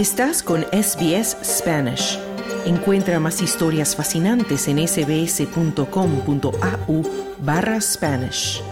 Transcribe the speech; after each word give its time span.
Estás 0.00 0.42
con 0.42 0.62
SBS 0.72 1.36
Spanish. 1.44 2.18
Encuentra 2.64 3.20
más 3.20 3.42
historias 3.42 3.94
fascinantes 3.94 4.66
en 4.66 4.78
sbs.com.au 4.88 5.82
barra 7.40 7.78
Spanish. 7.82 8.62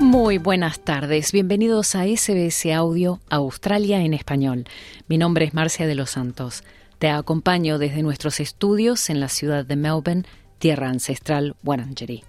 Muy 0.00 0.36
buenas 0.36 0.80
tardes, 0.80 1.32
bienvenidos 1.32 1.94
a 1.94 2.04
SBS 2.04 2.66
Audio 2.74 3.18
Australia 3.30 4.02
en 4.02 4.12
español. 4.12 4.66
Mi 5.08 5.16
nombre 5.16 5.46
es 5.46 5.54
Marcia 5.54 5.86
de 5.86 5.94
los 5.94 6.10
Santos. 6.10 6.62
Te 6.98 7.08
acompaño 7.08 7.78
desde 7.78 8.02
nuestros 8.02 8.38
estudios 8.38 9.08
en 9.08 9.20
la 9.20 9.30
ciudad 9.30 9.64
de 9.64 9.76
Melbourne, 9.76 10.24
tierra 10.58 10.90
ancestral 10.90 11.56
Wurundjeri. 11.64 12.22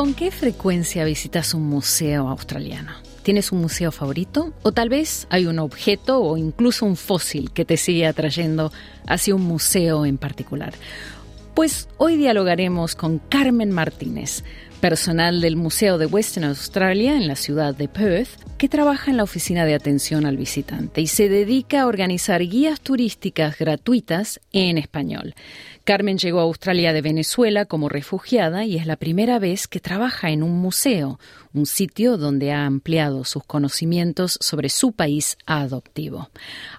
¿Con 0.00 0.14
qué 0.14 0.30
frecuencia 0.30 1.04
visitas 1.04 1.52
un 1.52 1.64
museo 1.64 2.30
australiano? 2.30 2.92
¿Tienes 3.22 3.52
un 3.52 3.60
museo 3.60 3.92
favorito? 3.92 4.54
¿O 4.62 4.72
tal 4.72 4.88
vez 4.88 5.26
hay 5.28 5.44
un 5.44 5.58
objeto 5.58 6.22
o 6.22 6.38
incluso 6.38 6.86
un 6.86 6.96
fósil 6.96 7.50
que 7.50 7.66
te 7.66 7.76
sigue 7.76 8.06
atrayendo 8.06 8.72
hacia 9.06 9.34
un 9.34 9.42
museo 9.42 10.06
en 10.06 10.16
particular? 10.16 10.72
Pues 11.54 11.86
hoy 11.98 12.16
dialogaremos 12.16 12.94
con 12.94 13.18
Carmen 13.18 13.72
Martínez, 13.72 14.42
personal 14.80 15.42
del 15.42 15.56
Museo 15.56 15.98
de 15.98 16.06
Western 16.06 16.46
Australia 16.46 17.16
en 17.16 17.28
la 17.28 17.36
ciudad 17.36 17.74
de 17.74 17.86
Perth, 17.86 18.30
que 18.56 18.68
trabaja 18.68 19.10
en 19.10 19.18
la 19.18 19.22
oficina 19.22 19.64
de 19.66 19.74
atención 19.74 20.24
al 20.24 20.38
visitante 20.38 21.02
y 21.02 21.06
se 21.06 21.28
dedica 21.28 21.82
a 21.82 21.86
organizar 21.86 22.40
guías 22.40 22.80
turísticas 22.80 23.58
gratuitas 23.58 24.40
en 24.52 24.78
español. 24.78 25.34
Carmen 25.84 26.18
llegó 26.18 26.40
a 26.40 26.44
Australia 26.44 26.92
de 26.92 27.02
Venezuela 27.02 27.66
como 27.66 27.88
refugiada 27.88 28.64
y 28.64 28.76
es 28.76 28.86
la 28.86 28.96
primera 28.96 29.38
vez 29.38 29.68
que 29.68 29.80
trabaja 29.80 30.30
en 30.30 30.42
un 30.42 30.58
museo, 30.58 31.18
un 31.52 31.66
sitio 31.66 32.16
donde 32.16 32.52
ha 32.52 32.64
ampliado 32.64 33.24
sus 33.24 33.44
conocimientos 33.44 34.38
sobre 34.40 34.68
su 34.70 34.92
país 34.92 35.36
adoptivo. 35.46 36.30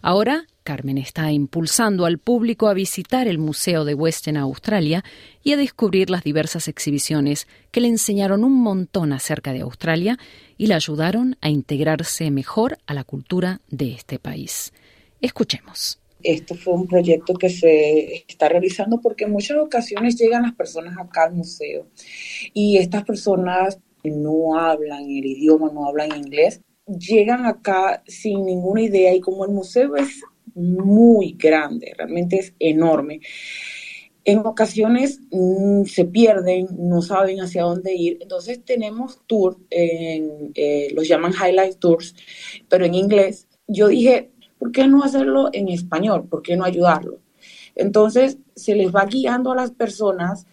Ahora 0.02 0.46
Carmen 0.64 1.00
está 1.00 1.32
impulsando 1.32 2.06
al 2.06 2.20
público 2.20 2.68
a 2.68 2.74
visitar 2.74 3.28
el 3.28 3.40
Museo 3.40 3.84
de 3.84 3.96
Western 3.96 4.38
Australia 4.38 5.04
y 5.44 5.54
a 5.54 5.58
descubrir 5.58 6.10
las 6.10 6.24
diversas 6.24 6.68
exhibiciones 6.68 7.48
que 7.72 7.82
le 7.82 7.88
enseñaron 7.88 8.44
un 8.44 8.54
montón 8.54 9.14
acerca 9.14 9.54
de 9.54 9.62
Australia 9.62 10.18
y 10.58 10.68
le 10.68 10.74
ayudaron 10.74 11.38
a 11.42 11.50
integrarse 11.50 12.30
mejor 12.32 12.78
a 12.86 12.94
la 12.94 13.04
cultura 13.04 13.62
de 13.70 13.94
este 13.94 14.20
país. 14.20 14.74
Escuchemos. 15.22 16.00
Esto 16.24 16.56
fue 16.56 16.74
un 16.74 16.88
proyecto 16.88 17.34
que 17.34 17.50
se 17.50 18.26
está 18.28 18.48
realizando 18.48 19.02
porque 19.02 19.24
en 19.24 19.32
muchas 19.32 19.58
ocasiones 19.58 20.16
llegan 20.20 20.44
las 20.44 20.54
personas 20.54 20.96
acá 20.98 21.24
al 21.24 21.34
museo 21.34 21.88
y 22.54 22.78
estas 22.78 23.04
personas 23.04 23.80
no 24.04 24.60
hablan 24.60 25.04
el 25.04 25.26
idioma, 25.26 25.72
no 25.74 25.88
hablan 25.88 26.16
inglés, 26.16 26.62
llegan 26.86 27.46
acá 27.46 28.04
sin 28.08 28.46
ninguna 28.46 28.84
idea 28.84 29.14
y 29.14 29.20
como 29.20 29.46
el 29.46 29.52
museo 29.52 29.96
es 29.96 30.22
muy 30.54 31.36
grande, 31.40 31.94
realmente 31.98 32.38
es 32.38 32.54
enorme. 32.60 33.22
En 34.24 34.40
ocasiones 34.40 35.20
mm, 35.32 35.84
se 35.86 36.06
pierden, 36.06 36.68
no 36.78 37.02
saben 37.02 37.42
hacia 37.42 37.64
dónde 37.64 37.94
ir. 37.96 38.18
Entonces 38.22 38.64
tenemos 38.64 39.20
tour, 39.28 39.58
eh, 39.70 40.90
los 40.94 41.08
llaman 41.08 41.34
highlight 41.34 41.80
tours, 41.80 42.16
pero 42.70 42.86
en 42.86 42.94
inglés. 42.94 43.48
Yo 43.68 43.88
dije, 43.88 44.32
¿por 44.60 44.72
qué 44.72 44.88
no 44.88 45.04
hacerlo 45.04 45.50
en 45.54 45.70
español? 45.70 46.28
¿Por 46.28 46.42
qué 46.42 46.56
no 46.56 46.66
ayudarlo? 46.66 47.20
Entonces 47.76 48.38
se 48.56 48.76
les 48.76 48.94
va 48.94 49.06
guiando 49.06 49.52
a 49.52 49.56
las 49.56 49.72
personas 49.72 50.46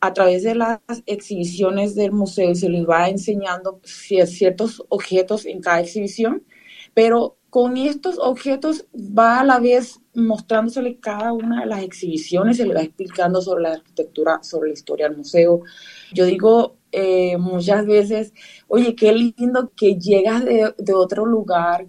a 0.00 0.12
través 0.12 0.42
de 0.42 0.56
las 0.56 0.80
exhibiciones 1.06 1.94
del 1.94 2.10
museo, 2.10 2.56
se 2.56 2.68
les 2.68 2.84
va 2.88 3.08
enseñando 3.08 3.80
ciertos 3.84 4.82
objetos 4.88 5.46
en 5.46 5.60
cada 5.60 5.80
exhibición, 5.80 6.42
pero 6.92 7.36
con 7.52 7.76
estos 7.76 8.18
objetos 8.18 8.86
va 8.96 9.40
a 9.40 9.44
la 9.44 9.60
vez 9.60 10.00
mostrándosele 10.14 10.98
cada 11.00 11.34
una 11.34 11.60
de 11.60 11.66
las 11.66 11.82
exhibiciones, 11.82 12.56
se 12.56 12.64
le 12.64 12.72
va 12.72 12.80
explicando 12.80 13.42
sobre 13.42 13.64
la 13.64 13.72
arquitectura, 13.74 14.42
sobre 14.42 14.70
la 14.70 14.72
historia 14.72 15.06
del 15.06 15.18
museo. 15.18 15.60
Yo 16.14 16.24
digo 16.24 16.76
eh, 16.92 17.36
muchas 17.36 17.84
veces, 17.84 18.32
oye, 18.68 18.94
qué 18.94 19.12
lindo 19.12 19.70
que 19.76 19.96
llegas 19.96 20.46
de, 20.46 20.94
otro 20.94 21.26
lugar, 21.26 21.88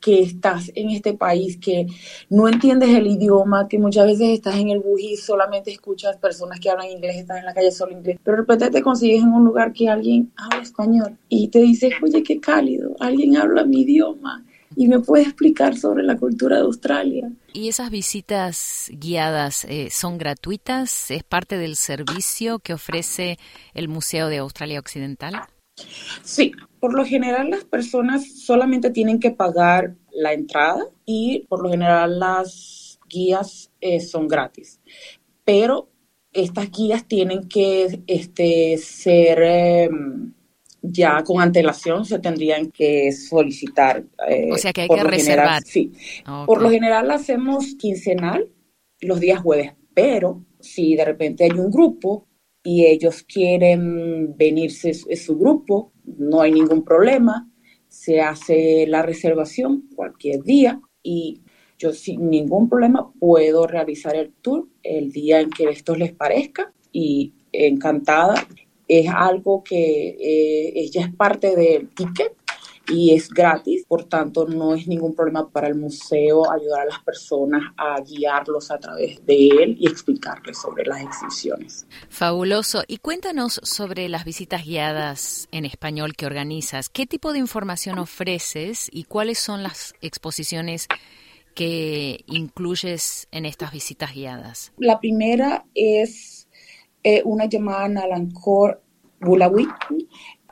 que 0.00 0.22
estás 0.22 0.72
en 0.74 0.88
este 0.88 1.12
país, 1.12 1.58
que 1.58 1.88
no 2.30 2.48
entiendes 2.48 2.88
el 2.88 3.06
idioma, 3.06 3.68
que 3.68 3.78
muchas 3.78 4.06
veces 4.06 4.30
estás 4.30 4.56
en 4.56 4.70
el 4.70 4.80
bus 4.80 4.98
y 4.98 5.16
solamente 5.18 5.72
escuchas 5.72 6.16
personas 6.16 6.58
que 6.58 6.70
hablan 6.70 6.88
inglés, 6.88 7.16
estás 7.16 7.40
en 7.40 7.44
la 7.44 7.52
calle 7.52 7.70
solo 7.70 7.92
inglés, 7.92 8.18
pero 8.24 8.38
de 8.38 8.40
repente 8.44 8.70
te 8.70 8.80
consigues 8.80 9.22
en 9.22 9.34
un 9.34 9.44
lugar 9.44 9.74
que 9.74 9.90
alguien 9.90 10.32
habla 10.36 10.62
español 10.62 11.18
y 11.28 11.48
te 11.48 11.58
dice, 11.58 11.90
oye, 12.02 12.22
qué 12.22 12.40
cálido, 12.40 12.96
alguien 12.98 13.36
habla 13.36 13.64
mi 13.64 13.82
idioma 13.82 14.42
y 14.76 14.88
me 14.88 15.00
puede 15.00 15.24
explicar 15.24 15.76
sobre 15.76 16.02
la 16.02 16.16
cultura 16.16 16.56
de 16.56 16.62
Australia. 16.62 17.30
¿Y 17.52 17.68
esas 17.68 17.90
visitas 17.90 18.90
guiadas 18.92 19.64
eh, 19.64 19.88
son 19.90 20.18
gratuitas? 20.18 21.10
¿Es 21.10 21.22
parte 21.24 21.58
del 21.58 21.76
servicio 21.76 22.58
que 22.58 22.74
ofrece 22.74 23.38
el 23.74 23.88
Museo 23.88 24.28
de 24.28 24.38
Australia 24.38 24.80
Occidental? 24.80 25.34
Sí, 26.22 26.52
por 26.80 26.94
lo 26.94 27.04
general 27.04 27.50
las 27.50 27.64
personas 27.64 28.40
solamente 28.40 28.90
tienen 28.90 29.18
que 29.18 29.30
pagar 29.30 29.94
la 30.12 30.32
entrada 30.32 30.84
y 31.04 31.46
por 31.48 31.62
lo 31.62 31.70
general 31.70 32.18
las 32.18 32.98
guías 33.08 33.70
eh, 33.80 34.00
son 34.00 34.28
gratis. 34.28 34.80
Pero 35.44 35.88
estas 36.32 36.70
guías 36.70 37.06
tienen 37.06 37.48
que 37.48 38.02
este, 38.06 38.78
ser... 38.78 39.42
Em, 39.42 40.34
ya 40.82 41.22
con 41.22 41.40
antelación 41.40 42.04
se 42.04 42.18
tendrían 42.18 42.70
que 42.70 43.12
solicitar. 43.12 44.04
Eh, 44.28 44.50
o 44.52 44.58
sea 44.58 44.72
que 44.72 44.82
hay 44.82 44.88
que 44.88 45.04
reservar. 45.04 45.62
sí. 45.62 45.92
Por 46.46 46.60
lo 46.60 46.70
general 46.70 47.10
hacemos 47.10 47.74
quincenal, 47.78 48.48
los 49.00 49.20
días 49.20 49.40
jueves, 49.40 49.72
pero 49.94 50.44
si 50.60 50.96
de 50.96 51.04
repente 51.04 51.44
hay 51.44 51.58
un 51.58 51.70
grupo 51.70 52.26
y 52.64 52.84
ellos 52.84 53.22
quieren 53.22 54.36
venirse 54.36 54.92
en 55.08 55.16
su 55.16 55.38
grupo, 55.38 55.92
no 56.04 56.40
hay 56.40 56.52
ningún 56.52 56.84
problema, 56.84 57.48
se 57.88 58.20
hace 58.20 58.86
la 58.86 59.02
reservación 59.02 59.88
cualquier 59.94 60.42
día 60.42 60.80
y 61.02 61.42
yo 61.78 61.92
sin 61.92 62.30
ningún 62.30 62.68
problema 62.68 63.12
puedo 63.18 63.66
realizar 63.66 64.14
el 64.14 64.32
tour 64.34 64.68
el 64.82 65.10
día 65.10 65.40
en 65.40 65.50
que 65.50 65.64
esto 65.64 65.96
les 65.96 66.12
parezca 66.12 66.72
y 66.92 67.34
encantada 67.50 68.34
es 69.00 69.08
algo 69.08 69.62
que 69.62 70.08
eh, 70.08 70.72
ella 70.74 71.06
es 71.06 71.14
parte 71.14 71.56
del 71.56 71.88
ticket 71.90 72.34
y 72.88 73.14
es 73.14 73.28
gratis, 73.28 73.84
por 73.86 74.04
tanto 74.04 74.46
no 74.46 74.74
es 74.74 74.86
ningún 74.86 75.14
problema 75.14 75.48
para 75.48 75.68
el 75.68 75.76
museo 75.76 76.50
ayudar 76.50 76.80
a 76.80 76.84
las 76.86 76.98
personas 77.00 77.62
a 77.76 78.00
guiarlos 78.00 78.70
a 78.70 78.78
través 78.78 79.24
de 79.24 79.48
él 79.48 79.76
y 79.78 79.86
explicarles 79.86 80.60
sobre 80.60 80.84
las 80.84 81.02
exhibiciones. 81.02 81.86
Fabuloso. 82.08 82.82
Y 82.86 82.98
cuéntanos 82.98 83.60
sobre 83.62 84.08
las 84.08 84.24
visitas 84.24 84.64
guiadas 84.64 85.48
en 85.52 85.64
español 85.64 86.14
que 86.16 86.26
organizas. 86.26 86.88
¿Qué 86.88 87.06
tipo 87.06 87.32
de 87.32 87.38
información 87.38 87.98
ofreces 87.98 88.88
y 88.92 89.04
cuáles 89.04 89.38
son 89.38 89.62
las 89.62 89.94
exposiciones 90.00 90.88
que 91.54 92.24
incluyes 92.26 93.28
en 93.30 93.46
estas 93.46 93.72
visitas 93.72 94.14
guiadas? 94.14 94.72
La 94.78 95.00
primera 95.00 95.64
es 95.74 96.41
eh, 97.02 97.22
una 97.24 97.46
llamada 97.46 97.88
Nalancor 97.88 98.82
Bulawi 99.20 99.66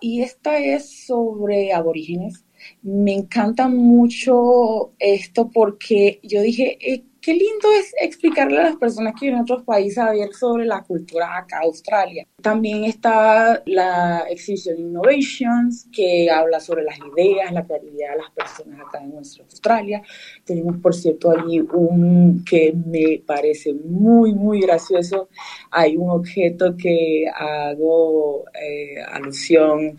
y 0.01 0.23
esta 0.23 0.59
es 0.59 1.07
sobre 1.07 1.73
aborígenes. 1.73 2.45
Me 2.83 3.15
encanta 3.15 3.69
mucho 3.69 4.93
esto 4.99 5.51
porque 5.51 6.21
yo 6.23 6.43
dije, 6.43 6.79
eh, 6.81 7.05
qué 7.21 7.33
lindo 7.33 7.71
es 7.79 7.95
explicarle 8.01 8.59
a 8.59 8.65
las 8.65 8.77
personas 8.77 9.15
que 9.15 9.27
viven 9.27 9.39
en 9.39 9.43
otros 9.43 9.63
países 9.63 9.99
a 9.99 10.13
ver 10.13 10.33
sobre 10.33 10.65
la 10.65 10.83
cultura 10.83 11.39
acá, 11.39 11.61
Australia. 11.63 12.27
También 12.41 12.85
está 12.85 13.63
la 13.67 14.25
exhibición 14.31 14.79
Innovations, 14.79 15.89
que 15.93 16.31
habla 16.31 16.61
sobre 16.61 16.83
las 16.83 16.99
ideas, 16.99 17.53
la 17.53 17.65
creatividad 17.67 18.13
de 18.13 18.19
las 18.19 18.31
personas 18.31 18.81
acá 18.81 18.99
en 19.03 19.11
nuestra 19.11 19.45
Australia. 19.45 20.03
Tenemos, 20.45 20.79
por 20.79 20.95
cierto, 20.95 21.31
allí 21.31 21.61
un 21.61 22.45
que 22.45 22.73
me 22.73 23.23
parece 23.27 23.75
muy, 23.75 24.35
muy 24.35 24.61
gracioso. 24.61 25.29
Hay 25.71 25.97
un 25.97 26.11
objeto 26.11 26.77
que 26.77 27.27
hago 27.35 28.45
eh, 28.55 29.01
alusión 29.13 29.97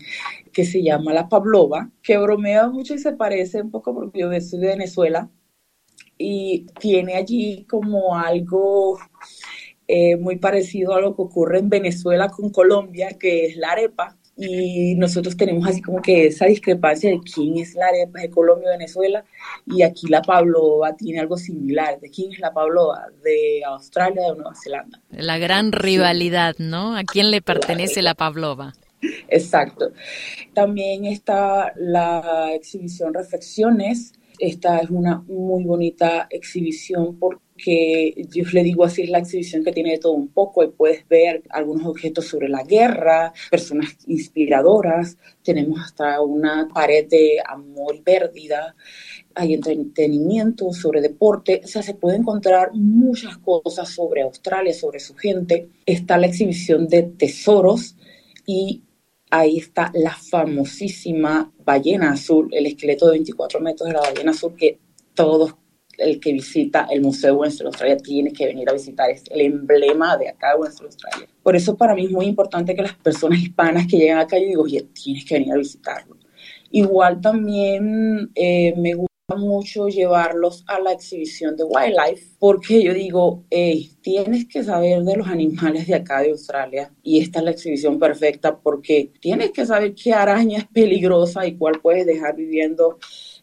que 0.52 0.64
se 0.64 0.82
llama 0.82 1.14
la 1.14 1.28
Pavlova, 1.28 1.90
que 2.02 2.18
bromea 2.18 2.68
mucho 2.68 2.94
y 2.94 2.98
se 2.98 3.12
parece 3.12 3.62
un 3.62 3.70
poco 3.70 3.94
porque 3.94 4.20
yo 4.20 4.40
soy 4.40 4.60
de 4.60 4.66
Venezuela 4.66 5.30
y 6.22 6.66
tiene 6.78 7.16
allí 7.16 7.64
como 7.68 8.16
algo 8.16 8.98
eh, 9.88 10.16
muy 10.16 10.36
parecido 10.36 10.94
a 10.94 11.00
lo 11.00 11.16
que 11.16 11.22
ocurre 11.22 11.58
en 11.58 11.68
Venezuela 11.68 12.28
con 12.28 12.50
Colombia, 12.50 13.16
que 13.18 13.46
es 13.46 13.56
la 13.56 13.72
arepa. 13.72 14.16
y 14.34 14.94
nosotros 14.94 15.36
tenemos 15.36 15.68
así 15.68 15.82
como 15.82 16.00
que 16.00 16.28
esa 16.28 16.46
discrepancia 16.46 17.10
de 17.10 17.20
quién 17.20 17.58
es 17.58 17.74
la 17.74 17.86
arepa 17.88 18.20
de 18.20 18.30
Colombia 18.30 18.68
o 18.68 18.78
Venezuela 18.78 19.24
y 19.66 19.82
aquí 19.82 20.06
la 20.08 20.22
pavlova 20.22 20.96
tiene 20.96 21.20
algo 21.20 21.36
similar. 21.36 22.00
¿De 22.00 22.08
quién 22.08 22.32
es 22.32 22.38
la 22.38 22.52
pavlova? 22.52 23.08
¿De 23.22 23.62
Australia 23.66 24.22
o 24.22 24.30
de 24.30 24.36
Nueva 24.38 24.54
Zelanda? 24.54 25.00
La 25.10 25.36
gran 25.38 25.72
rivalidad, 25.72 26.54
¿no? 26.58 26.96
¿A 26.96 27.04
quién 27.04 27.30
le 27.30 27.42
pertenece 27.42 28.00
la 28.00 28.14
pavlova? 28.14 28.72
Exacto. 29.28 29.90
También 30.54 31.04
está 31.04 31.72
la 31.76 32.52
exhibición 32.54 33.12
Reflexiones. 33.12 34.14
Esta 34.42 34.80
es 34.80 34.90
una 34.90 35.22
muy 35.28 35.62
bonita 35.62 36.26
exhibición 36.28 37.16
porque 37.16 37.52
que 37.62 38.26
yo 38.28 38.42
le 38.52 38.64
digo 38.64 38.84
así, 38.84 39.02
es 39.02 39.10
la 39.10 39.18
exhibición 39.18 39.62
que 39.62 39.70
tiene 39.72 39.92
de 39.92 39.98
todo 39.98 40.12
un 40.12 40.28
poco 40.28 40.64
y 40.64 40.68
puedes 40.68 41.06
ver 41.08 41.44
algunos 41.50 41.86
objetos 41.86 42.26
sobre 42.26 42.48
la 42.48 42.64
guerra, 42.64 43.32
personas 43.50 43.96
inspiradoras, 44.08 45.16
tenemos 45.44 45.78
hasta 45.80 46.20
una 46.20 46.68
pared 46.74 47.06
de 47.08 47.38
amor 47.46 47.94
y 47.94 48.00
pérdida, 48.00 48.74
hay 49.34 49.54
entretenimiento 49.54 50.72
sobre 50.72 51.00
deporte, 51.00 51.60
o 51.64 51.68
sea, 51.68 51.82
se 51.82 51.94
puede 51.94 52.16
encontrar 52.16 52.70
muchas 52.74 53.38
cosas 53.38 53.88
sobre 53.88 54.22
Australia, 54.22 54.74
sobre 54.74 54.98
su 54.98 55.14
gente. 55.14 55.68
Está 55.86 56.18
la 56.18 56.26
exhibición 56.26 56.88
de 56.88 57.04
tesoros 57.04 57.94
y 58.44 58.82
ahí 59.32 59.56
está 59.56 59.90
la 59.94 60.14
famosísima 60.14 61.50
ballena 61.64 62.12
azul, 62.12 62.50
el 62.52 62.66
esqueleto 62.66 63.06
de 63.06 63.12
24 63.12 63.60
metros 63.60 63.88
de 63.88 63.94
la 63.94 64.00
ballena 64.00 64.32
azul 64.32 64.54
que 64.54 64.78
todos 65.14 65.54
el 65.96 66.20
que 66.20 66.32
visita 66.34 66.86
el 66.90 67.00
Museo 67.00 67.32
de 67.32 67.40
Western 67.40 67.68
Australia 67.68 67.96
tiene 67.96 68.32
que 68.32 68.46
venir 68.46 68.68
a 68.68 68.74
visitar, 68.74 69.10
es 69.10 69.24
el 69.30 69.40
emblema 69.40 70.18
de 70.18 70.28
acá 70.28 70.52
de 70.52 70.60
Western 70.60 70.86
Australia. 70.86 71.28
Por 71.42 71.56
eso 71.56 71.76
para 71.76 71.94
mí 71.94 72.04
es 72.04 72.10
muy 72.10 72.26
importante 72.26 72.74
que 72.74 72.82
las 72.82 72.94
personas 72.94 73.38
hispanas 73.38 73.86
que 73.86 73.96
llegan 73.96 74.18
acá, 74.18 74.38
yo 74.38 74.46
digo, 74.46 74.62
oye, 74.64 74.86
tienes 74.92 75.24
que 75.24 75.34
venir 75.34 75.52
a 75.52 75.56
visitarlo. 75.56 76.16
Igual 76.70 77.20
también 77.20 78.30
eh, 78.34 78.74
me 78.76 78.94
gusta 78.94 79.11
mucho 79.34 79.88
llevarlos 79.88 80.64
a 80.66 80.80
la 80.80 80.92
exhibición 80.92 81.56
de 81.56 81.64
Wildlife, 81.64 82.36
porque 82.38 82.82
yo 82.82 82.94
digo, 82.94 83.44
tienes 84.02 84.46
que 84.46 84.62
saber 84.62 85.02
de 85.02 85.16
los 85.16 85.28
animales 85.28 85.86
de 85.86 85.94
acá 85.94 86.20
de 86.20 86.30
Australia 86.30 86.92
y 87.02 87.20
esta 87.20 87.38
es 87.38 87.44
la 87.44 87.50
exhibición 87.52 87.98
perfecta 87.98 88.56
porque 88.56 89.10
tienes 89.20 89.50
que 89.50 89.66
saber 89.66 89.94
qué 89.94 90.12
araña 90.12 90.58
es 90.58 90.66
peligrosa 90.66 91.46
y 91.46 91.56
cuál 91.56 91.80
puedes 91.80 92.06
dejar 92.06 92.36
viviendo 92.36 92.98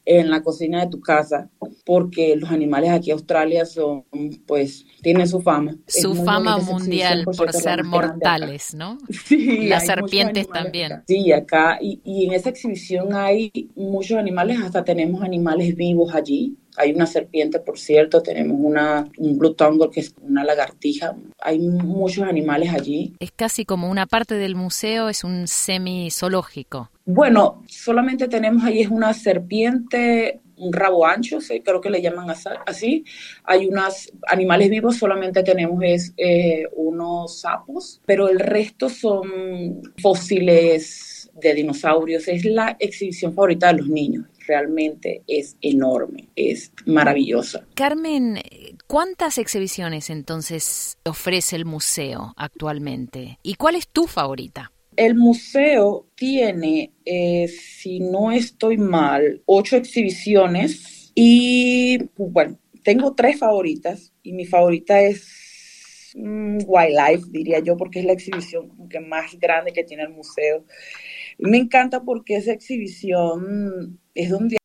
en 0.10 0.32
la 0.32 0.42
cocina 0.42 0.84
de 0.84 0.90
tu 0.90 1.00
casa, 1.00 1.52
porque 1.86 2.36
los 2.36 2.50
animales 2.50 2.90
aquí 2.90 3.12
en 3.12 3.18
Australia 3.18 3.64
son, 3.64 4.06
pues, 4.48 4.84
tienen 5.04 5.28
su 5.28 5.40
fama. 5.40 5.78
Su 5.86 6.16
fama 6.16 6.58
mundial 6.58 7.26
por 7.26 7.54
ser 7.54 7.84
mortales, 7.84 8.74
¿no? 8.74 8.98
Sí. 9.30 9.68
Las 9.68 9.86
serpientes 9.86 10.50
también. 10.50 11.04
Sí, 11.08 11.32
acá, 11.32 11.78
y, 11.80 12.02
y 12.04 12.26
en 12.26 12.34
esa 12.34 12.50
exhibición 12.50 13.14
hay 13.14 13.52
muchos 13.76 14.18
animales, 14.18 14.60
hasta 14.60 14.84
tenemos 14.84 15.22
animales 15.22 15.76
vivos 15.76 16.16
allí. 16.16 16.58
Hay 16.78 16.92
una 16.92 17.06
serpiente, 17.06 17.60
por 17.60 17.78
cierto, 17.78 18.22
tenemos 18.22 18.58
una, 18.60 19.10
un 19.18 19.38
blue 19.38 19.54
tongue, 19.54 19.90
que 19.90 20.02
es 20.02 20.14
una 20.22 20.44
lagartija. 20.44 21.16
Hay 21.42 21.60
muchos 21.60 22.24
animales 22.24 22.74
allí. 22.74 23.14
Es 23.20 23.32
casi 23.32 23.66
como 23.66 23.90
una 23.90 24.06
parte 24.06 24.36
del 24.36 24.56
museo, 24.56 25.10
es 25.10 25.24
un 25.24 25.48
semi-zoológico. 25.48 26.90
Bueno, 27.06 27.64
solamente 27.68 28.28
tenemos 28.28 28.64
ahí 28.64 28.82
es 28.82 28.90
una 28.90 29.14
serpiente, 29.14 30.42
un 30.60 30.74
rabo 30.74 31.06
ancho, 31.06 31.40
creo 31.64 31.82
que 31.82 31.90
le 31.90 32.02
llaman 32.02 32.28
así. 32.66 33.04
Hay 33.44 33.68
unos 33.68 34.12
animales 34.28 34.70
vivos, 34.70 34.98
solamente 34.98 35.42
tenemos 35.42 35.80
es, 35.84 36.14
eh, 36.18 36.66
unos 36.76 37.40
sapos, 37.40 38.02
pero 38.06 38.30
el 38.30 38.40
resto 38.40 38.90
son 38.90 39.82
fósiles 40.02 41.32
de 41.34 41.54
dinosaurios. 41.54 42.28
Es 42.28 42.46
la 42.46 42.76
exhibición 42.80 43.34
favorita 43.34 43.68
de 43.68 43.80
los 43.80 43.88
niños. 43.88 44.26
Realmente 44.50 45.22
es 45.28 45.58
enorme, 45.62 46.30
es 46.36 46.72
maravillosa. 46.88 47.68
Carmen, 47.76 48.42
¿cuántas 48.88 49.38
exhibiciones 49.38 50.10
entonces 50.10 50.98
ofrece 51.06 51.56
el 51.56 51.66
museo 51.66 52.34
actualmente? 52.36 53.38
¿Y 53.44 53.54
cuál 53.54 53.76
es 53.76 53.88
tu 53.88 54.08
favorita? 54.08 54.72
El 54.96 55.14
museo 55.14 56.08
tiene, 56.16 56.94
eh, 57.06 57.48
si 57.48 58.00
no 58.00 58.32
estoy 58.32 58.78
mal, 58.78 59.44
ocho 59.46 59.76
exhibiciones 59.76 61.12
y, 61.14 62.00
bueno, 62.18 62.58
tengo 62.84 63.14
tres 63.14 63.38
favoritas 63.38 64.12
y 64.24 64.34
mi 64.34 64.48
favorita 64.48 65.00
es 65.00 66.12
mm, 66.16 66.58
Wildlife, 66.66 67.28
diría 67.30 67.60
yo, 67.60 67.78
porque 67.78 68.00
es 68.00 68.06
la 68.06 68.14
exhibición 68.14 68.72
más 69.08 69.40
grande 69.40 69.74
que 69.74 69.84
tiene 69.84 70.02
el 70.02 70.10
museo. 70.10 70.66
Me 71.40 71.58
encanta 71.58 72.04
porque 72.04 72.36
esa 72.36 72.52
exhibición 72.52 74.00
es 74.14 74.30
donde 74.30 74.58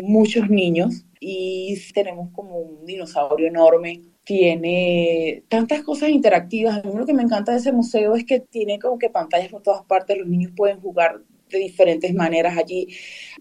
hay 0.00 0.08
muchos 0.08 0.50
niños 0.50 1.04
y 1.20 1.78
tenemos 1.92 2.30
como 2.32 2.58
un 2.58 2.86
dinosaurio 2.86 3.46
enorme 3.46 4.02
tiene 4.24 5.44
tantas 5.48 5.82
cosas 5.82 6.08
interactivas. 6.08 6.78
A 6.78 6.82
mí 6.82 6.94
lo 6.96 7.06
que 7.06 7.14
me 7.14 7.22
encanta 7.22 7.52
de 7.52 7.58
ese 7.58 7.72
museo 7.72 8.16
es 8.16 8.24
que 8.24 8.40
tiene 8.40 8.78
como 8.78 8.98
que 8.98 9.10
pantallas 9.10 9.50
por 9.50 9.62
todas 9.62 9.84
partes, 9.84 10.18
los 10.18 10.26
niños 10.26 10.52
pueden 10.56 10.80
jugar 10.80 11.20
de 11.50 11.58
diferentes 11.58 12.12
maneras 12.14 12.56
allí. 12.56 12.88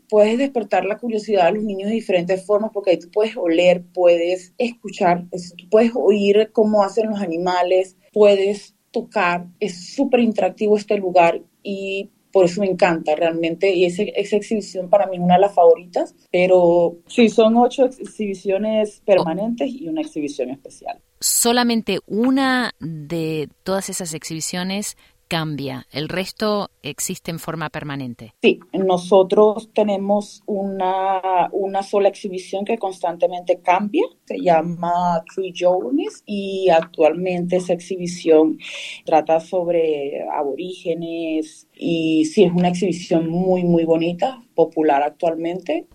Puedes 0.10 0.38
despertar 0.38 0.86
la 0.86 0.98
curiosidad 0.98 1.46
de 1.46 1.54
los 1.54 1.64
niños 1.64 1.90
de 1.90 1.96
diferentes 1.96 2.46
formas 2.46 2.72
porque 2.74 2.92
ahí 2.92 3.00
tú 3.00 3.10
puedes 3.12 3.36
oler, 3.38 3.84
puedes 3.94 4.54
escuchar, 4.58 5.26
puedes 5.72 5.92
oír 5.96 6.50
cómo 6.52 6.84
hacen 6.84 7.10
los 7.10 7.22
animales, 7.22 7.96
puedes 8.12 8.76
tocar. 8.92 9.48
Es 9.60 9.96
súper 9.96 10.20
interactivo 10.20 10.78
este 10.78 10.98
lugar 10.98 11.42
y 11.64 12.12
por 12.34 12.46
eso 12.46 12.62
me 12.62 12.68
encanta 12.68 13.16
realmente 13.16 13.74
y 13.74 13.86
esa, 13.86 14.02
esa 14.02 14.36
exhibición 14.36 14.90
para 14.90 15.06
mí 15.06 15.18
es 15.18 15.22
una 15.22 15.36
de 15.36 15.42
las 15.42 15.54
favoritas, 15.54 16.16
pero 16.32 16.98
sí, 17.08 17.30
son 17.30 17.56
ocho 17.58 17.86
exhibiciones 17.86 19.02
permanentes 19.06 19.70
y 19.70 19.88
una 19.88 20.02
exhibición 20.02 20.50
especial. 20.50 21.00
Solamente 21.20 22.00
una 22.08 22.72
de 22.80 23.48
todas 23.62 23.90
esas 23.90 24.16
exhibiciones 24.16 24.98
cambia, 25.28 25.88
el 25.92 26.10
resto 26.10 26.70
existe 26.82 27.32
en 27.32 27.40
forma 27.40 27.70
permanente. 27.70 28.34
Sí, 28.42 28.60
nosotros 28.74 29.70
tenemos 29.74 30.44
una, 30.46 31.50
una 31.52 31.84
sola 31.84 32.10
exhibición 32.10 32.66
que 32.66 32.78
constantemente 32.78 33.60
cambia, 33.62 34.04
se 34.26 34.40
llama 34.40 35.24
Three 35.34 35.54
Journeys 35.58 36.24
y 36.26 36.70
actualmente 36.70 37.58
esa 37.58 37.74
exhibición 37.74 38.58
trata 39.06 39.40
sobre 39.40 40.24
aborígenes 40.32 41.68
y 41.76 42.26
sí, 42.26 42.44
es 42.44 42.52
una 42.52 42.70
exhibición 42.70 43.30
muy, 43.30 43.64
muy 43.64 43.86
bonita, 43.86 44.44
popular 44.56 45.04
actualmente. 45.04 45.88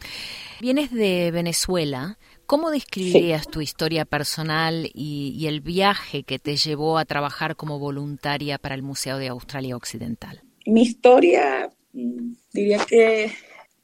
Vienes 0.60 0.92
de 0.92 1.30
Venezuela. 1.30 2.17
¿Cómo 2.48 2.70
describirías 2.70 3.46
tu 3.46 3.60
historia 3.60 4.06
personal 4.06 4.90
y, 4.94 5.46
el 5.48 5.60
viaje 5.60 6.22
que 6.22 6.38
te 6.38 6.56
llevó 6.56 6.96
a 6.96 7.04
trabajar 7.04 7.56
como 7.56 7.78
voluntaria 7.78 8.56
para 8.56 8.74
el 8.74 8.82
Museo 8.82 9.18
de 9.18 9.28
Australia 9.28 9.76
Occidental? 9.76 10.40
Mi 10.64 10.80
historia, 10.80 11.70
mm, 11.92 12.32
diría 12.54 12.78
que 12.88 13.30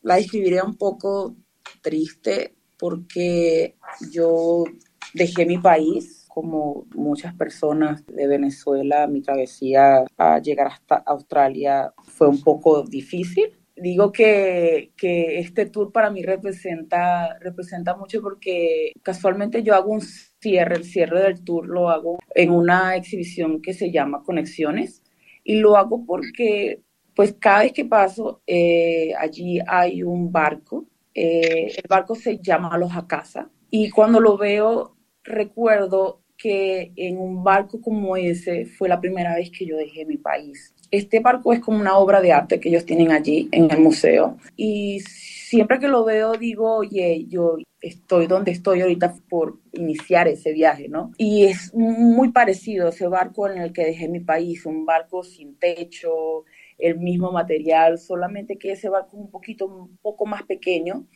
la 0.00 0.16
describiría 0.16 0.64
un 0.64 0.78
poco 0.78 1.36
triste 1.82 2.54
porque 2.78 3.76
yo 4.10 4.64
dejé 5.12 5.44
mi 5.44 5.58
país 5.58 6.24
como 6.28 6.86
muchas 6.94 7.34
personas 7.34 8.06
de 8.06 8.26
Venezuela, 8.26 9.06
mi 9.06 9.20
travesía 9.20 10.06
a 10.16 10.38
llegar 10.38 10.68
hasta 10.68 11.02
Australia 11.04 11.92
fue 12.04 12.28
un 12.28 12.40
poco 12.40 12.82
difícil 12.82 13.58
digo 13.76 14.12
que, 14.12 14.92
que, 14.96 15.38
este 15.38 15.66
tour 15.66 15.92
para 15.92 16.10
mí 16.10 16.22
representa, 16.22 17.38
representa 17.40 17.96
mucho 17.96 18.22
porque 18.22 18.92
casualmente 19.02 19.62
yo 19.62 19.74
hago 19.74 19.92
un 19.92 20.00
cierre, 20.00 20.76
el 20.76 20.84
cierre 20.84 21.22
del 21.22 21.42
tour 21.44 21.66
lo 21.66 21.90
hago 21.90 22.18
en 22.34 22.50
una 22.50 22.96
exhibición 22.96 23.60
que 23.60 23.74
se 23.74 23.90
llama 23.90 24.22
Conexiones 24.22 25.02
y 25.42 25.56
lo 25.56 25.76
hago 25.76 26.04
porque 26.06 26.82
pues 27.14 27.34
cada 27.38 27.60
vez 27.60 27.72
que 27.72 27.84
paso 27.84 28.42
eh, 28.46 29.12
allí 29.18 29.58
hay 29.66 30.02
un 30.02 30.32
barco, 30.32 30.86
eh, 31.14 31.72
el 31.76 31.84
barco 31.88 32.14
se 32.14 32.38
llama 32.38 32.76
Los 32.78 32.92
Casa 33.06 33.50
y 33.70 33.90
cuando 33.90 34.20
lo 34.20 34.36
veo 34.36 34.96
recuerdo 35.22 36.22
que 36.36 36.92
en 36.96 37.18
un 37.18 37.44
barco 37.44 37.80
como 37.80 38.16
ese 38.16 38.66
fue 38.66 38.88
la 38.88 39.00
primera 39.00 39.34
vez 39.36 39.50
que 39.56 39.66
yo 39.66 39.76
dejé 39.76 40.04
mi 40.04 40.16
país 40.16 40.73
este 40.96 41.20
barco 41.20 41.52
es 41.52 41.60
como 41.60 41.78
una 41.78 41.96
obra 41.96 42.20
de 42.20 42.32
arte 42.32 42.60
que 42.60 42.68
ellos 42.68 42.84
tienen 42.84 43.12
allí 43.12 43.48
en 43.52 43.70
el 43.70 43.80
museo. 43.80 44.36
Y 44.56 45.00
siempre 45.00 45.78
que 45.78 45.88
lo 45.88 46.04
veo 46.04 46.32
digo, 46.34 46.76
oye, 46.76 47.26
yo 47.28 47.56
estoy 47.80 48.26
donde 48.26 48.50
estoy 48.50 48.80
ahorita 48.80 49.14
por 49.28 49.58
iniciar 49.72 50.26
ese 50.28 50.52
viaje, 50.52 50.88
¿no? 50.88 51.12
Y 51.18 51.44
es 51.44 51.72
muy 51.74 52.32
parecido 52.32 52.88
ese 52.88 53.06
barco 53.08 53.48
en 53.48 53.58
el 53.58 53.72
que 53.72 53.84
dejé 53.84 54.08
mi 54.08 54.20
país, 54.20 54.64
un 54.66 54.86
barco 54.86 55.22
sin 55.22 55.56
techo, 55.56 56.44
el 56.78 56.98
mismo 56.98 57.30
material, 57.30 57.98
solamente 57.98 58.58
que 58.58 58.72
ese 58.72 58.88
barco 58.88 59.16
es 59.16 59.22
un 59.22 59.30
poquito, 59.30 59.66
un 59.66 59.96
poco 59.98 60.26
más 60.26 60.42
pequeño. 60.44 61.06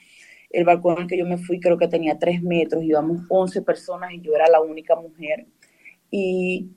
El 0.50 0.64
barco 0.64 0.92
en 0.92 1.02
el 1.02 1.06
que 1.08 1.18
yo 1.18 1.26
me 1.26 1.38
fui 1.38 1.60
creo 1.60 1.78
que 1.78 1.88
tenía 1.88 2.18
tres 2.18 2.42
metros, 2.42 2.82
íbamos 2.82 3.22
11 3.28 3.62
personas 3.62 4.12
y 4.12 4.20
yo 4.20 4.34
era 4.34 4.48
la 4.48 4.60
única 4.60 4.94
mujer. 4.96 5.46
Y 6.10 6.70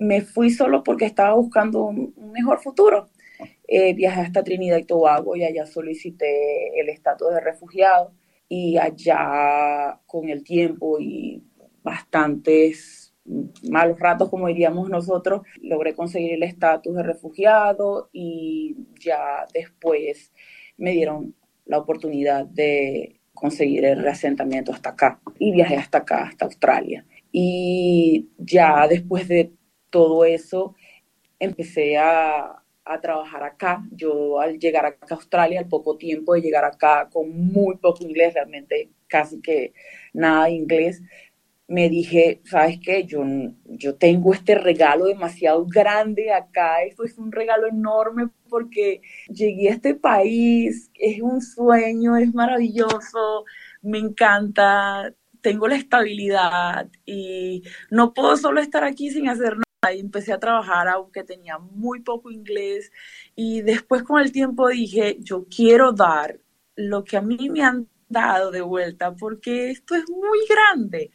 me 0.00 0.22
fui 0.22 0.50
solo 0.50 0.82
porque 0.82 1.04
estaba 1.04 1.34
buscando 1.34 1.84
un, 1.84 2.14
mejor 2.32 2.60
futuro. 2.60 3.10
eh, 3.68 3.94
viajé 3.94 4.20
hasta 4.22 4.42
Trinidad 4.42 4.78
y 4.78 4.84
Tobago 4.84 5.36
y 5.36 5.44
allá 5.44 5.66
solicité 5.66 6.80
el 6.80 6.88
estatus 6.88 7.32
de 7.32 7.40
refugiado 7.40 8.12
y 8.48 8.78
allá 8.78 10.00
con 10.06 10.28
el 10.28 10.42
tiempo 10.42 10.98
y 11.00 11.44
bastantes 11.82 13.14
malos 13.70 13.98
ratos, 14.00 14.28
como 14.28 14.48
diríamos 14.48 14.88
nosotros, 14.88 15.42
logré 15.62 15.94
conseguir 15.94 16.34
el 16.34 16.42
estatus 16.42 16.96
de 16.96 17.02
refugiado 17.02 18.10
y 18.12 18.76
ya 18.98 19.46
después 19.54 20.32
me 20.76 20.92
dieron 20.92 21.34
la 21.66 21.78
oportunidad 21.78 22.46
de 22.46 23.20
conseguir 23.34 23.84
el 23.84 24.02
reasentamiento 24.02 24.72
hasta 24.72 24.90
acá 24.90 25.20
y 25.38 25.52
viajé 25.52 25.76
hasta 25.76 25.98
acá, 25.98 26.24
hasta 26.24 26.46
Australia. 26.46 27.06
Y 27.30 28.30
ya 28.38 28.88
después 28.88 29.28
de 29.28 29.52
todo 29.90 30.24
eso, 30.24 30.74
empecé 31.38 31.98
a, 31.98 32.56
trabajar 33.02 33.44
acá. 33.44 33.84
Yo 33.92 34.40
al 34.40 34.58
llegar 34.58 34.84
acá 34.84 35.06
a 35.10 35.14
Australia, 35.14 35.60
al 35.60 35.68
poco 35.68 35.96
tiempo 35.96 36.34
de 36.34 36.40
llegar 36.40 36.64
acá 36.64 37.08
con 37.08 37.30
muy 37.30 37.76
poco 37.76 38.02
inglés, 38.04 38.34
realmente 38.34 38.90
casi 39.06 39.40
que 39.40 39.74
nada 40.12 40.46
de 40.46 40.52
inglés, 40.52 41.00
me 41.70 41.88
dije, 41.88 42.40
¿sabes 42.44 42.80
qué? 42.82 43.04
Yo, 43.04 43.22
yo 43.66 43.94
tengo 43.94 44.34
este 44.34 44.56
regalo 44.56 45.04
demasiado 45.06 45.64
grande 45.66 46.32
acá, 46.32 46.82
esto 46.82 47.04
es 47.04 47.16
un 47.16 47.30
regalo 47.30 47.68
enorme 47.68 48.28
porque 48.48 49.02
llegué 49.28 49.68
a 49.68 49.74
este 49.74 49.94
país, 49.94 50.90
es 50.94 51.22
un 51.22 51.40
sueño, 51.40 52.16
es 52.16 52.34
maravilloso, 52.34 53.44
me 53.82 53.98
encanta, 53.98 55.14
tengo 55.42 55.68
la 55.68 55.76
estabilidad 55.76 56.88
y 57.06 57.62
no 57.90 58.14
puedo 58.14 58.36
solo 58.36 58.60
estar 58.60 58.82
aquí 58.82 59.10
sin 59.10 59.28
hacer 59.28 59.52
nada. 59.52 59.69
Y 59.88 59.98
empecé 60.00 60.34
a 60.34 60.38
trabajar 60.38 60.88
aunque 60.88 61.24
tenía 61.24 61.56
muy 61.56 62.00
poco 62.00 62.30
inglés 62.30 62.92
y 63.34 63.62
después 63.62 64.02
con 64.02 64.20
el 64.20 64.30
tiempo 64.30 64.68
dije, 64.68 65.16
yo 65.20 65.46
quiero 65.48 65.92
dar 65.92 66.38
lo 66.76 67.02
que 67.02 67.16
a 67.16 67.22
mí 67.22 67.48
me 67.48 67.62
han 67.62 67.88
dado 68.06 68.50
de 68.50 68.60
vuelta 68.60 69.14
porque 69.14 69.70
esto 69.70 69.94
es 69.94 70.04
muy 70.10 70.38
grande. 70.46 71.10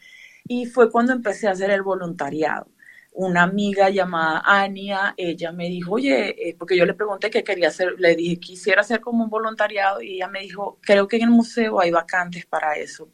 Y 0.48 0.65
fue 0.65 0.89
cuando 0.91 1.13
empecé 1.13 1.48
a 1.48 1.51
hacer 1.51 1.69
el 1.69 1.84
voluntariado. 1.84 2.67
Una 3.12 3.43
amiga 3.43 3.89
llamada 3.91 4.41
Ania, 4.43 5.13
ella 5.15 5.51
me 5.51 5.69
dijo, 5.69 5.93
oye, 5.93 6.50
eh, 6.50 6.55
porque 6.57 6.75
yo 6.75 6.86
le 6.88 6.95
pregunté 6.95 7.29
qué 7.29 7.43
quería 7.43 7.67
hacer, 7.67 7.93
le 8.00 8.15
dije, 8.15 8.39
quisiera 8.39 8.81
hacer 8.81 9.00
como 9.00 9.24
un 9.25 9.29
voluntariado 9.29 10.01
y 10.01 10.15
ella 10.15 10.27
me 10.27 10.41
dijo, 10.41 10.79
creo 10.81 11.07
que 11.07 11.17
en 11.17 11.24
el 11.24 11.29
museo 11.29 11.79
hay 11.79 11.91
vacantes 11.91 12.48
para 12.48 12.74
eso. 12.77 13.10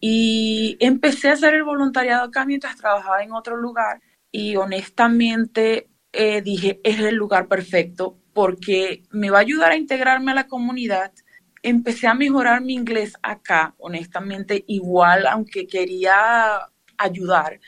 Y 0.00 0.76
empecé 0.80 1.30
a 1.30 1.32
hacer 1.32 1.54
el 1.54 1.64
voluntariado 1.64 2.24
acá 2.24 2.44
mientras 2.44 2.76
trabajaba 2.76 3.22
en 3.22 3.32
otro 3.32 3.56
lugar 3.56 4.00
y 4.30 4.56
honestamente 4.56 5.90
eh, 6.12 6.42
dije, 6.42 6.80
es 6.84 6.98
el 7.00 7.14
lugar 7.14 7.48
perfecto 7.48 8.18
porque 8.32 9.02
me 9.10 9.30
va 9.30 9.38
a 9.38 9.42
ayudar 9.42 9.72
a 9.72 9.76
integrarme 9.76 10.32
a 10.32 10.34
la 10.34 10.46
comunidad. 10.46 11.12
Empecé 11.62 12.06
a 12.06 12.14
mejorar 12.14 12.60
mi 12.62 12.74
inglés 12.74 13.14
acá, 13.22 13.74
honestamente, 13.78 14.64
igual, 14.68 15.26
aunque 15.26 15.66
quería 15.66 16.70
ayudar. 16.98 17.60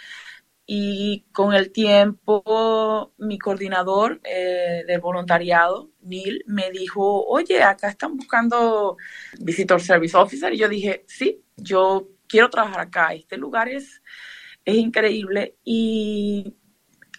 Y 0.67 1.25
con 1.33 1.55
el 1.55 1.73
tiempo, 1.73 3.15
mi 3.17 3.39
coordinador 3.39 4.21
eh, 4.25 4.85
del 4.87 5.01
voluntariado, 5.01 5.91
Neil, 6.03 6.45
me 6.47 6.71
dijo, 6.71 7.25
oye, 7.25 7.63
acá 7.63 7.89
están 7.89 8.17
buscando 8.19 8.99
Visitor 9.41 9.81
Service 9.81 10.15
Officer. 10.17 10.53
Y 10.53 10.59
yo 10.59 10.69
dije, 10.69 11.05
sí, 11.09 11.43
yo 11.57 12.09
quiero 12.29 12.51
trabajar 12.51 12.81
acá, 12.81 13.15
este 13.15 13.39
lugar 13.39 13.69
es, 13.69 14.03
es 14.69 14.77
increíble. 14.77 15.57
Y 15.65 16.55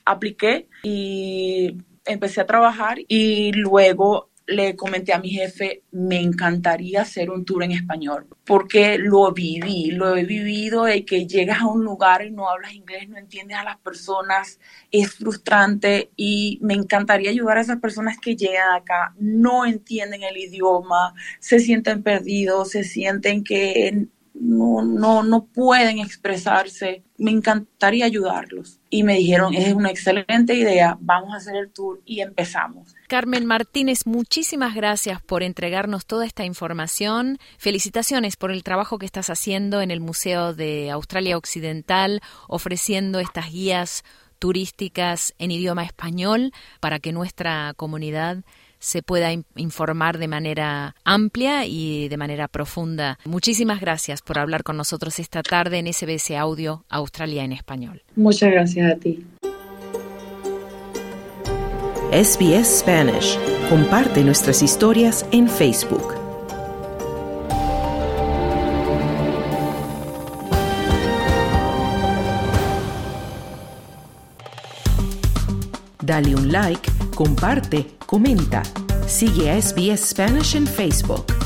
apliqué 0.05 0.67
y 0.83 1.77
empecé 2.05 2.41
a 2.41 2.45
trabajar 2.45 2.97
y 3.07 3.51
luego 3.53 4.29
le 4.49 4.75
comenté 4.75 5.13
a 5.13 5.19
mi 5.19 5.29
jefe, 5.29 5.83
me 5.91 6.19
encantaría 6.19 7.03
hacer 7.03 7.29
un 7.29 7.45
tour 7.45 7.63
en 7.63 7.71
español, 7.71 8.25
porque 8.45 8.97
lo 8.97 9.31
viví, 9.31 9.91
lo 9.91 10.15
he 10.15 10.25
vivido, 10.25 10.85
de 10.85 11.05
que 11.05 11.27
llegas 11.27 11.61
a 11.61 11.67
un 11.67 11.83
lugar 11.83 12.25
y 12.25 12.31
no 12.31 12.49
hablas 12.49 12.73
inglés, 12.73 13.07
no 13.07 13.19
entiendes 13.19 13.57
a 13.57 13.63
las 13.63 13.77
personas, 13.77 14.59
es 14.89 15.13
frustrante 15.13 16.11
y 16.15 16.57
me 16.63 16.73
encantaría 16.73 17.29
ayudar 17.29 17.59
a 17.59 17.61
esas 17.61 17.79
personas 17.79 18.17
que 18.19 18.35
llegan 18.35 18.75
acá, 18.75 19.13
no 19.19 19.67
entienden 19.67 20.23
el 20.23 20.37
idioma, 20.37 21.13
se 21.39 21.59
sienten 21.59 22.01
perdidos, 22.01 22.71
se 22.71 22.83
sienten 22.83 23.43
que 23.43 24.07
no, 24.39 24.81
no, 24.83 25.23
no 25.23 25.45
pueden 25.45 25.99
expresarse. 25.99 27.03
Me 27.17 27.31
encantaría 27.31 28.05
ayudarlos. 28.05 28.79
Y 28.89 29.03
me 29.03 29.15
dijeron, 29.15 29.53
es 29.53 29.73
una 29.73 29.89
excelente 29.89 30.55
idea, 30.55 30.97
vamos 31.01 31.33
a 31.33 31.37
hacer 31.37 31.55
el 31.55 31.71
tour 31.71 32.01
y 32.05 32.21
empezamos. 32.21 32.95
Carmen 33.07 33.45
Martínez, 33.45 34.05
muchísimas 34.05 34.73
gracias 34.73 35.21
por 35.21 35.43
entregarnos 35.43 36.05
toda 36.05 36.25
esta 36.25 36.45
información. 36.45 37.37
Felicitaciones 37.57 38.37
por 38.37 38.51
el 38.51 38.63
trabajo 38.63 38.97
que 38.97 39.05
estás 39.05 39.29
haciendo 39.29 39.81
en 39.81 39.91
el 39.91 39.99
Museo 39.99 40.53
de 40.53 40.89
Australia 40.89 41.37
Occidental, 41.37 42.21
ofreciendo 42.47 43.19
estas 43.19 43.51
guías 43.51 44.03
turísticas 44.39 45.33
en 45.37 45.51
idioma 45.51 45.83
español 45.83 46.53
para 46.79 46.99
que 46.99 47.11
nuestra 47.11 47.73
comunidad 47.75 48.37
se 48.79 49.03
pueda 49.03 49.31
informar 49.55 50.17
de 50.17 50.27
manera 50.27 50.95
amplia 51.03 51.65
y 51.65 52.07
de 52.09 52.17
manera 52.17 52.47
profunda. 52.47 53.19
Muchísimas 53.25 53.79
gracias 53.79 54.21
por 54.21 54.39
hablar 54.39 54.63
con 54.63 54.77
nosotros 54.77 55.19
esta 55.19 55.43
tarde 55.43 55.79
en 55.79 55.93
SBS 55.93 56.31
Audio 56.31 56.85
Australia 56.89 57.43
en 57.43 57.51
Español. 57.51 58.01
Muchas 58.15 58.51
gracias 58.51 58.91
a 58.91 58.95
ti. 58.95 59.25
SBS 62.11 62.79
Spanish. 62.79 63.37
Comparte 63.69 64.23
nuestras 64.23 64.63
historias 64.63 65.25
en 65.31 65.47
Facebook. 65.47 66.15
Dale 76.01 76.33
un 76.33 76.51
like, 76.51 76.89
comparte, 77.19 77.85
comenta. 78.05 78.61
Sigue 79.05 79.49
a 79.49 79.61
SBS 79.61 80.09
Spanish 80.09 80.55
en 80.55 80.65
Facebook. 80.65 81.38